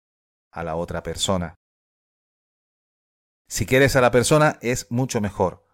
a 0.52 0.64
la 0.64 0.76
otra 0.76 1.04
persona. 1.04 1.56
Si 3.48 3.66
quieres 3.66 3.96
a 3.96 4.02
la 4.02 4.12
persona 4.12 4.58
es 4.62 4.90
mucho 4.90 5.22
mejor, 5.22 5.66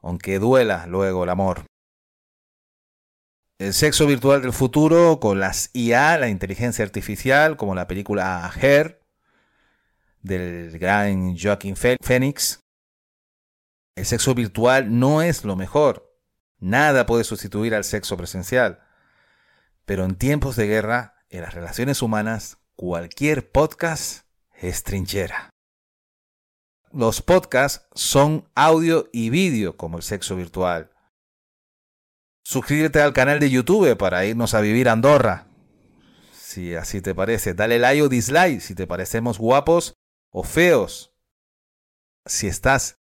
aunque 0.00 0.38
duela 0.38 0.86
luego 0.86 1.24
el 1.24 1.30
amor. 1.30 1.64
El 3.58 3.74
sexo 3.74 4.06
virtual 4.06 4.42
del 4.42 4.52
futuro 4.52 5.18
con 5.20 5.40
las 5.40 5.70
IA, 5.74 6.18
la 6.18 6.28
inteligencia 6.28 6.84
artificial, 6.84 7.56
como 7.56 7.74
la 7.74 7.88
película 7.88 8.50
Her 8.60 9.00
del 10.22 10.78
gran 10.78 11.36
Joaquin 11.36 11.76
Phoenix. 11.76 12.60
El 13.96 14.06
sexo 14.06 14.34
virtual 14.34 14.98
no 14.98 15.22
es 15.22 15.44
lo 15.44 15.56
mejor. 15.56 16.08
Nada 16.60 17.06
puede 17.06 17.24
sustituir 17.24 17.74
al 17.74 17.84
sexo 17.84 18.16
presencial. 18.16 18.80
Pero 19.88 20.04
en 20.04 20.16
tiempos 20.16 20.54
de 20.56 20.66
guerra, 20.66 21.14
en 21.30 21.40
las 21.40 21.54
relaciones 21.54 22.02
humanas, 22.02 22.58
cualquier 22.76 23.50
podcast 23.50 24.26
es 24.52 24.82
trinchera. 24.82 25.48
Los 26.92 27.22
podcasts 27.22 27.86
son 27.94 28.46
audio 28.54 29.08
y 29.14 29.30
vídeo 29.30 29.78
como 29.78 29.96
el 29.96 30.02
sexo 30.02 30.36
virtual. 30.36 30.90
Suscríbete 32.44 33.00
al 33.00 33.14
canal 33.14 33.40
de 33.40 33.48
YouTube 33.48 33.96
para 33.96 34.26
irnos 34.26 34.52
a 34.52 34.60
vivir 34.60 34.90
a 34.90 34.92
Andorra. 34.92 35.46
Si 36.34 36.74
así 36.74 37.00
te 37.00 37.14
parece, 37.14 37.54
dale 37.54 37.78
like 37.78 38.02
o 38.02 38.10
dislike 38.10 38.60
si 38.60 38.74
te 38.74 38.86
parecemos 38.86 39.38
guapos 39.38 39.94
o 40.28 40.42
feos. 40.42 41.14
Si 42.26 42.46
estás 42.46 42.98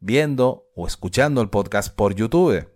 viendo 0.00 0.70
o 0.74 0.86
escuchando 0.86 1.40
el 1.40 1.48
podcast 1.48 1.96
por 1.96 2.14
YouTube. 2.14 2.75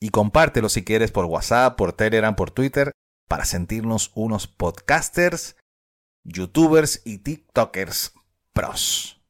Y 0.00 0.10
compártelo 0.10 0.68
si 0.68 0.84
quieres 0.84 1.10
por 1.10 1.24
WhatsApp, 1.24 1.76
por 1.76 1.92
Telegram, 1.92 2.36
por 2.36 2.50
Twitter, 2.50 2.92
para 3.26 3.44
sentirnos 3.44 4.12
unos 4.14 4.46
podcasters, 4.46 5.56
youtubers 6.24 7.02
y 7.04 7.18
tiktokers 7.18 8.14
pros. 8.52 9.20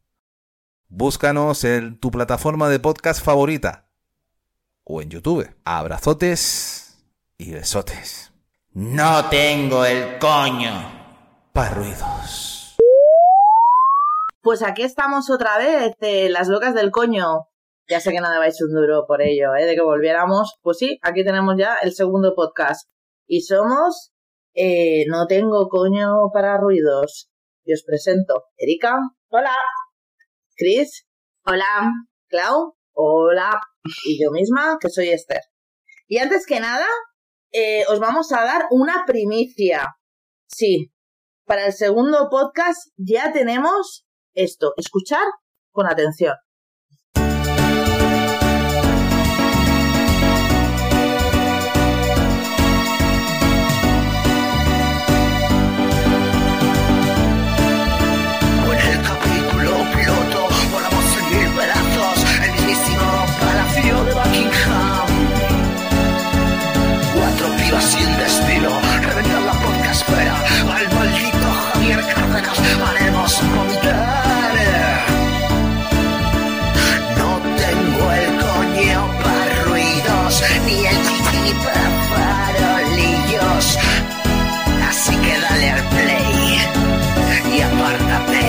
Búscanos 0.88 1.64
en 1.64 1.98
tu 1.98 2.10
plataforma 2.10 2.68
de 2.68 2.80
podcast 2.80 3.22
favorita 3.22 3.88
o 4.84 5.02
en 5.02 5.10
YouTube. 5.10 5.54
Abrazotes 5.64 6.98
y 7.37 7.52
besotes. 7.52 8.32
No 8.72 9.28
tengo 9.28 9.84
el 9.84 10.18
coño. 10.18 10.96
para 11.52 11.70
ruidos. 11.70 12.76
Pues 14.42 14.62
aquí 14.62 14.82
estamos 14.82 15.28
otra 15.30 15.58
vez, 15.58 15.94
eh, 16.00 16.28
las 16.30 16.48
locas 16.48 16.75
del 16.75 16.90
coño. 16.90 17.48
Ya 17.88 18.00
sé 18.00 18.11
que 18.12 18.21
no 18.21 18.28
vais 18.28 18.61
un 18.61 18.75
duro 18.75 19.07
por 19.07 19.23
ello, 19.23 19.54
¿eh? 19.57 19.64
de 19.64 19.75
que 19.75 19.80
volviéramos. 19.80 20.59
Pues 20.61 20.76
sí, 20.76 20.99
aquí 21.00 21.25
tenemos 21.25 21.54
ya 21.57 21.76
el 21.83 21.95
segundo 21.95 22.35
podcast. 22.35 22.87
Y 23.26 23.40
somos 23.40 24.12
eh, 24.54 25.04
No 25.09 25.26
tengo 25.26 25.68
coño 25.68 26.30
para 26.33 26.59
ruidos. 26.59 27.30
Y 27.64 27.73
os 27.73 27.83
presento 27.85 28.45
Erika. 28.59 28.99
Hola. 29.30 29.57
Chris. 30.54 31.07
Hola. 31.47 31.90
Clau. 32.28 32.76
Hola. 32.92 33.59
Y 34.04 34.23
yo 34.23 34.30
misma, 34.33 34.76
que 34.78 34.90
soy 34.90 35.09
Esther. 35.09 35.40
Y 36.07 36.18
antes 36.18 36.45
que 36.45 36.61
nada, 36.61 36.87
eh, 37.52 37.85
os 37.88 38.00
vamos 38.00 38.33
a 38.33 38.45
dar 38.45 38.66
una 38.71 39.04
primicia. 39.07 39.87
Sí, 40.47 40.92
para 41.47 41.64
el 41.64 41.73
segundo 41.73 42.28
podcast 42.30 42.92
ya 42.99 43.33
tenemos 43.33 44.07
esto. 44.35 44.75
Escuchar 44.76 45.25
con 45.71 45.87
atención. 45.87 46.35
Haremos 72.86 73.40
vomitar. 73.54 74.54
No 77.18 77.30
tengo 77.62 78.04
el 78.21 78.28
coño 78.47 79.00
para 79.23 79.54
ruidos 79.64 80.32
ni 80.66 80.78
el 80.86 80.97
chichi 81.06 81.54
para 81.64 81.86
farolillos. 82.10 83.64
Así 84.88 85.14
que 85.16 85.34
dale 85.40 85.71
al 85.71 85.82
play 85.94 86.58
y 87.54 87.60
apártate. 87.60 88.47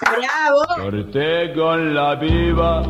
¡Bravo! 0.00 0.60
Corté 0.76 1.52
con 1.54 1.94
la 1.94 2.14
viva 2.16 2.82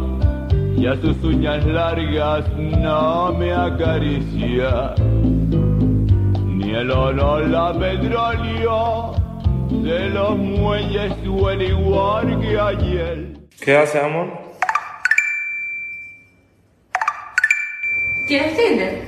y 0.76 0.86
a 0.86 0.94
sus 0.96 1.22
uñas 1.22 1.64
largas 1.66 2.48
no 2.56 3.32
me 3.32 3.52
acaricia. 3.52 4.94
Ni 6.46 6.74
el 6.74 6.90
olor 6.90 7.54
a 7.54 7.72
petróleo 7.78 9.14
de 9.70 10.08
los 10.10 10.36
muelles 10.36 11.12
huele 11.26 11.66
igual 11.66 12.40
que 12.40 12.58
ayer. 12.58 13.28
¿Qué 13.60 13.76
hace, 13.76 13.98
amor? 13.98 14.50
¿Tienes 18.26 18.56
Tinder? 18.56 19.02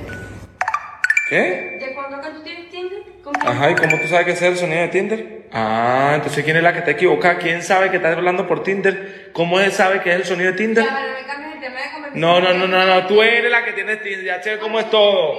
¿Qué? 1.29 1.77
¿De 1.79 1.93
cuándo 1.93 2.17
acá 2.17 2.33
tú 2.33 2.43
tienes 2.43 2.69
Tinder? 2.69 2.99
¿Con 3.23 3.33
quién? 3.33 3.47
Ajá, 3.47 3.71
¿y 3.71 3.75
cómo 3.75 3.97
tú 3.97 4.07
sabes 4.07 4.25
que 4.25 4.31
ese 4.33 4.47
es 4.47 4.53
el 4.53 4.57
sonido 4.57 4.81
de 4.81 4.87
Tinder? 4.89 5.47
Ah, 5.53 6.13
entonces 6.15 6.43
¿quién 6.43 6.57
es 6.57 6.63
la 6.63 6.73
que 6.73 6.79
está 6.79 6.91
equivocada? 6.91 7.37
¿Quién 7.37 7.61
sabe 7.61 7.89
que 7.89 7.97
estás 7.97 8.17
hablando 8.17 8.47
por 8.47 8.63
Tinder? 8.63 9.31
¿Cómo 9.33 9.59
él 9.59 9.71
sabe 9.71 10.01
que 10.01 10.09
es 10.09 10.15
el 10.17 10.25
sonido 10.25 10.51
de 10.51 10.57
Tinder? 10.57 10.83
Ya, 10.83 10.99
pero 10.99 11.13
me 11.13 11.52
de 11.71 11.91
conversación. 11.91 12.21
No, 12.21 12.41
no, 12.41 12.53
no, 12.53 12.67
no, 12.67 12.85
no, 12.85 13.07
tú 13.07 13.21
eres 13.21 13.49
la 13.49 13.63
que 13.63 13.73
tiene 13.73 13.97
Tinder, 13.97 14.25
ya 14.25 14.43
sé 14.43 14.59
cómo 14.59 14.79
es 14.79 14.89
todo. 14.89 15.37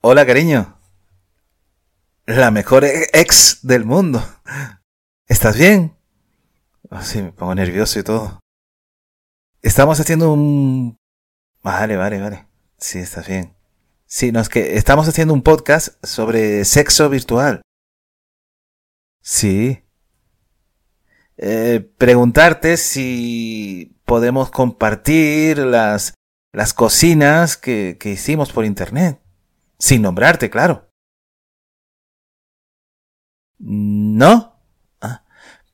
Hola, 0.00 0.24
cariño. 0.24 0.74
La 2.24 2.50
mejor 2.50 2.84
e- 2.84 3.08
ex 3.12 3.60
del 3.62 3.84
mundo. 3.84 4.22
¿Estás 5.26 5.58
bien? 5.58 5.96
Ah, 6.90 7.02
sí, 7.02 7.20
me 7.20 7.32
pongo 7.32 7.54
nervioso 7.54 7.98
y 7.98 8.02
todo. 8.02 8.40
Estamos 9.60 9.98
haciendo 10.00 10.32
un... 10.32 10.97
Vale, 11.62 11.96
vale, 11.96 12.20
vale. 12.20 12.46
Sí, 12.78 12.98
estás 12.98 13.26
bien. 13.26 13.54
Sí, 14.06 14.32
no, 14.32 14.40
es 14.40 14.48
que 14.48 14.76
estamos 14.76 15.08
haciendo 15.08 15.34
un 15.34 15.42
podcast 15.42 16.02
sobre 16.04 16.64
sexo 16.64 17.08
virtual. 17.10 17.62
Sí. 19.20 19.84
Eh, 21.36 21.92
preguntarte 21.98 22.76
si 22.76 23.96
podemos 24.04 24.50
compartir 24.50 25.58
las, 25.58 26.14
las 26.52 26.72
cocinas 26.72 27.56
que, 27.56 27.96
que 28.00 28.10
hicimos 28.10 28.52
por 28.52 28.64
internet. 28.64 29.20
Sin 29.78 30.02
nombrarte, 30.02 30.50
claro. 30.50 30.88
No. 33.58 34.60
Ah, 35.00 35.24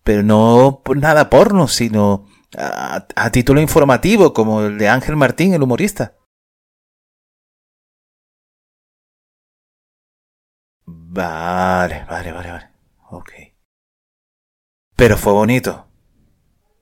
pero 0.02 0.22
no 0.22 0.82
nada 0.96 1.30
porno, 1.30 1.68
sino 1.68 2.26
a, 2.56 3.30
título 3.30 3.60
informativo, 3.60 4.32
como 4.32 4.62
el 4.62 4.78
de 4.78 4.88
Ángel 4.88 5.16
Martín, 5.16 5.54
el 5.54 5.62
humorista. 5.62 6.16
Vale, 10.86 12.04
vale, 12.04 12.32
vale, 12.32 12.50
vale. 12.50 12.70
Ok. 13.10 13.32
Pero 14.96 15.16
fue 15.16 15.32
bonito. 15.32 15.86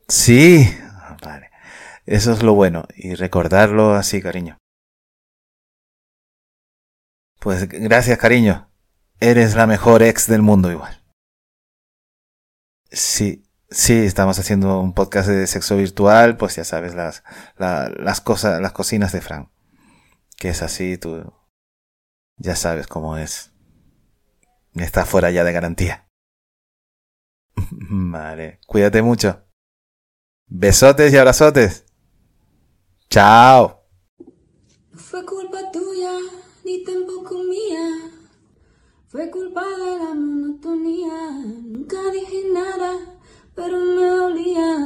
Sí. 0.09 0.67
Vale. 1.23 1.51
Eso 2.07 2.33
es 2.33 2.43
lo 2.43 2.55
bueno. 2.55 2.85
Y 2.97 3.15
recordarlo 3.15 3.95
así, 3.95 4.21
cariño. 4.21 4.59
Pues 7.39 7.69
gracias, 7.69 8.19
cariño. 8.19 8.71
Eres 9.21 9.55
la 9.55 9.67
mejor 9.67 10.03
ex 10.03 10.27
del 10.27 10.43
mundo 10.43 10.71
igual. 10.71 11.03
Sí, 12.91 13.45
sí, 13.73 13.95
estamos 13.95 14.39
haciendo 14.39 14.81
un 14.81 14.93
podcast 14.95 15.29
de 15.29 15.47
sexo 15.47 15.77
virtual, 15.77 16.37
pues 16.37 16.57
ya 16.57 16.65
sabes 16.65 16.95
las, 16.95 17.23
la- 17.57 17.89
las 17.89 18.21
cosas, 18.21 18.61
las 18.61 18.73
cocinas 18.73 19.13
de 19.13 19.21
Fran. 19.21 19.51
Que 20.37 20.49
es 20.51 20.63
así, 20.63 20.99
tú 20.99 21.33
ya 22.37 22.57
sabes 22.57 22.87
cómo 22.87 23.17
es. 23.17 23.53
Está 24.75 25.05
fuera 25.05 25.31
ya 25.31 25.45
de 25.45 25.53
garantía. 25.53 26.09
Vale, 27.71 28.61
cuídate 28.67 29.03
mucho. 29.03 29.43
Besotes 30.49 31.13
y 31.13 31.17
abrazotes. 31.17 31.85
Chao. 33.11 33.85
Fue 34.95 35.25
culpa 35.25 35.59
tuya, 35.73 36.13
ni 36.65 36.83
tampoco 36.85 37.43
mía. 37.45 38.11
Fue 39.09 39.31
culpa 39.31 39.63
de 39.63 39.99
la 39.99 40.15
monotonía. 40.15 41.31
Nunca 41.43 41.99
dije 42.11 42.45
nada, 42.53 42.99
pero 43.55 43.79
me 43.79 44.07
dolía. 44.07 44.79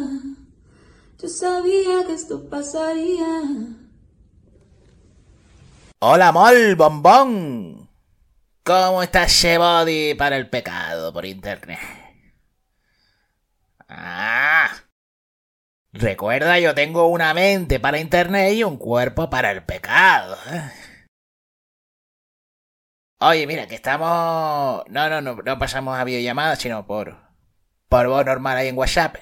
Yo 1.18 1.28
sabía 1.28 2.06
que 2.06 2.14
esto 2.14 2.48
pasaría. 2.48 3.42
Hola, 5.98 6.32
mol, 6.32 6.74
bombón. 6.76 7.88
¿Cómo 8.62 9.02
está 9.02 9.24
ese 9.24 9.58
body 9.58 10.14
para 10.14 10.36
el 10.36 10.50
pecado 10.50 11.12
por 11.12 11.24
internet? 11.24 11.78
Ah. 13.88 14.68
Recuerda, 15.92 16.58
yo 16.58 16.74
tengo 16.74 17.06
una 17.06 17.32
mente 17.32 17.80
para 17.80 17.98
internet 17.98 18.52
y 18.54 18.64
un 18.64 18.76
cuerpo 18.76 19.30
para 19.30 19.50
el 19.52 19.64
pecado. 19.64 20.36
¿eh? 20.50 20.70
Oye, 23.20 23.46
mira, 23.46 23.66
que 23.66 23.76
estamos... 23.76 24.84
No, 24.88 25.08
no, 25.08 25.22
no, 25.22 25.36
no 25.36 25.58
pasamos 25.58 25.98
a 25.98 26.04
videollamada, 26.04 26.56
sino 26.56 26.86
por... 26.86 27.25
Por 27.88 28.08
voz 28.08 28.26
normal 28.26 28.56
ahí 28.56 28.68
en 28.68 28.76
WhatsApp. 28.76 29.16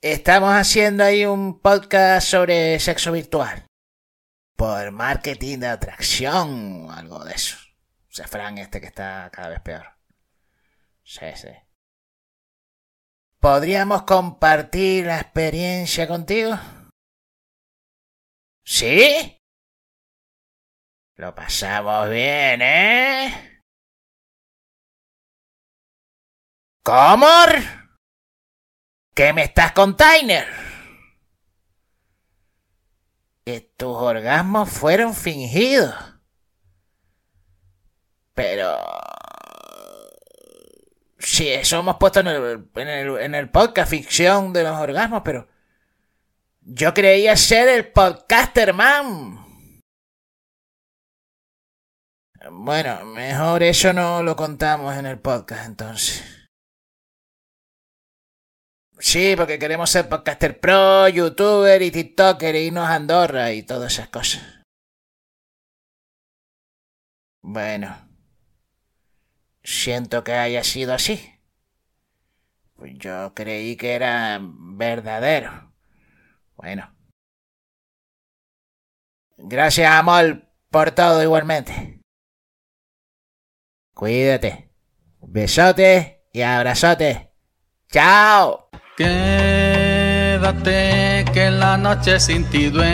Estamos 0.00 0.50
haciendo 0.50 1.02
ahí 1.02 1.26
un 1.26 1.60
podcast 1.60 2.28
sobre 2.28 2.78
sexo 2.78 3.10
virtual. 3.10 3.66
Por 4.56 4.92
marketing 4.92 5.58
de 5.58 5.66
atracción 5.66 6.88
algo 6.90 7.24
de 7.24 7.34
eso. 7.34 7.56
O 8.08 8.12
sea, 8.12 8.28
Fran 8.28 8.58
este 8.58 8.80
que 8.80 8.86
está 8.86 9.28
cada 9.32 9.48
vez 9.48 9.60
peor. 9.60 9.86
Sí, 11.02 11.26
sí. 11.34 11.48
¿Podríamos 13.40 14.02
compartir 14.02 15.06
la 15.06 15.20
experiencia 15.20 16.06
contigo? 16.06 16.56
¿Sí? 18.64 19.36
Lo 21.16 21.34
pasamos 21.34 22.08
bien, 22.08 22.62
¿eh? 22.62 23.57
¿Cómo? 26.88 27.26
¿Qué 29.14 29.34
me 29.34 29.42
estás 29.42 29.72
container? 29.72 30.46
Que 33.44 33.60
tus 33.76 33.94
orgasmos 33.94 34.70
fueron 34.70 35.12
fingidos. 35.12 35.94
Pero... 38.32 38.74
Sí, 41.18 41.50
eso 41.50 41.80
hemos 41.80 41.96
puesto 41.96 42.20
en 42.20 42.28
el, 42.28 42.70
en 42.76 42.88
el, 42.88 43.18
en 43.18 43.34
el 43.34 43.50
podcast 43.50 43.90
ficción 43.90 44.54
de 44.54 44.62
los 44.62 44.78
orgasmos, 44.78 45.20
pero... 45.22 45.46
Yo 46.62 46.94
creía 46.94 47.36
ser 47.36 47.68
el 47.68 47.92
podcaster 47.92 48.72
man. 48.72 49.44
Bueno, 52.50 53.04
mejor 53.04 53.62
eso 53.62 53.92
no 53.92 54.22
lo 54.22 54.36
contamos 54.36 54.96
en 54.96 55.04
el 55.04 55.18
podcast 55.18 55.66
entonces. 55.66 56.37
Sí, 59.00 59.34
porque 59.36 59.58
queremos 59.58 59.90
ser 59.90 60.08
podcaster 60.08 60.58
pro, 60.58 61.08
youtuber 61.08 61.80
y 61.82 61.90
tiktoker 61.90 62.54
e 62.54 62.64
irnos 62.64 62.88
a 62.88 62.96
Andorra 62.96 63.52
y 63.52 63.62
todas 63.62 63.92
esas 63.92 64.08
cosas. 64.08 64.42
Bueno. 67.42 68.08
Siento 69.62 70.24
que 70.24 70.32
haya 70.32 70.64
sido 70.64 70.94
así. 70.94 71.40
Pues 72.74 72.92
yo 72.96 73.32
creí 73.34 73.76
que 73.76 73.94
era 73.94 74.40
verdadero. 74.40 75.72
Bueno. 76.56 76.94
Gracias, 79.36 79.90
Amol, 79.92 80.48
por 80.70 80.90
todo 80.90 81.22
igualmente. 81.22 82.00
Cuídate. 83.94 84.72
Besote 85.20 86.28
y 86.32 86.42
abrazote. 86.42 87.32
¡Chao! 87.90 88.68
Quédate 88.98 90.74
que 91.32 91.50
la 91.52 91.76
noche 91.76 92.18
sin 92.18 92.42
ti 92.46 92.68
duele. 92.68 92.88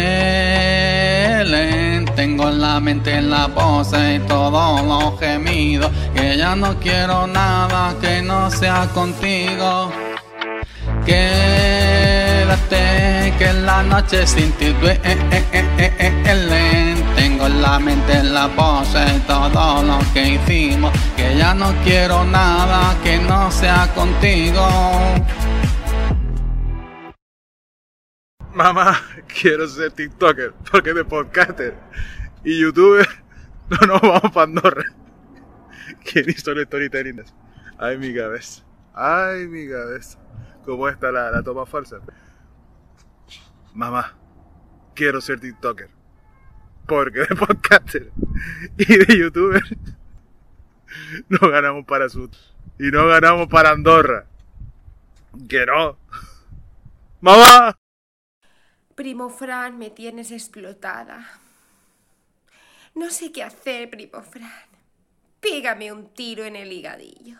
Tengo 2.14 2.50
la 2.50 2.78
mente 2.78 3.16
en 3.16 3.30
la 3.30 3.48
pose 3.48 4.16
y 4.16 4.18
todos 4.28 4.84
los 4.84 5.18
gemidos. 5.18 5.90
Que 6.14 6.36
ya 6.36 6.54
no 6.56 6.78
quiero 6.78 7.26
nada 7.26 7.94
que 8.02 8.20
no 8.20 8.50
sea 8.50 8.86
contigo. 8.92 9.90
Quédate 11.06 12.82
que 13.38 13.54
la 13.64 13.82
noche 13.82 14.26
sin 14.26 14.52
ti 14.58 14.74
duele. 14.74 15.00
Tengo 17.16 17.48
la 17.48 17.78
mente 17.78 18.12
en 18.18 18.34
la 18.34 18.48
pose 18.48 19.02
y 19.16 19.20
todo 19.20 19.82
lo 19.82 19.98
que 20.12 20.34
hicimos. 20.34 20.92
Que 21.16 21.34
ya 21.38 21.54
no 21.54 21.72
quiero 21.82 22.24
nada 22.24 22.94
que 23.02 23.16
no 23.16 23.50
sea 23.50 23.88
contigo. 23.94 24.68
Mamá, 28.54 29.00
quiero 29.26 29.66
ser 29.66 29.90
TikToker, 29.90 30.54
porque 30.70 30.94
de 30.94 31.04
podcaster 31.04 31.74
y 32.44 32.60
YouTuber 32.60 33.06
no 33.68 33.86
nos 33.86 34.00
vamos 34.00 34.32
para 34.32 34.44
Andorra. 34.44 34.84
¿Quién 36.04 36.30
hizo 36.30 36.52
el 36.52 36.64
storytelling? 36.64 37.24
Ay, 37.78 37.98
mi 37.98 38.14
cabeza. 38.14 38.62
Ay, 38.94 39.48
mi 39.48 39.68
cabeza. 39.68 40.20
¿Cómo 40.64 40.88
está 40.88 41.10
la, 41.10 41.32
la 41.32 41.42
toma 41.42 41.66
falsa? 41.66 41.98
Mamá, 43.74 44.14
quiero 44.94 45.20
ser 45.20 45.40
TikToker. 45.40 45.90
Porque 46.86 47.20
de 47.20 47.34
podcaster 47.34 48.12
y 48.78 48.84
de 48.84 49.18
YouTuber 49.18 49.64
no 51.28 51.50
ganamos 51.50 51.84
para 51.86 52.08
Sud. 52.08 52.30
Y 52.78 52.92
no 52.92 53.08
ganamos 53.08 53.48
para 53.48 53.70
Andorra. 53.70 54.26
Que 55.48 55.66
no. 55.66 55.98
¡Mamá! 57.20 57.76
Primo 58.94 59.28
Fran, 59.28 59.76
me 59.76 59.90
tienes 59.90 60.30
explotada. 60.30 61.40
No 62.94 63.10
sé 63.10 63.32
qué 63.32 63.42
hacer, 63.42 63.90
primo 63.90 64.22
Fran. 64.22 64.50
Pégame 65.40 65.92
un 65.92 66.08
tiro 66.14 66.44
en 66.44 66.56
el 66.56 66.72
higadillo. 66.72 67.36